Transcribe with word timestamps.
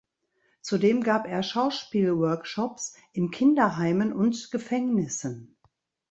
Zudem 0.61 1.03
gab 1.03 1.27
er 1.27 1.43
Schauspielworkshops 1.43 2.95
in 3.13 3.29
Kinderheimen 3.29 4.13
und 4.13 4.49
Gefängnissen. 4.49 5.55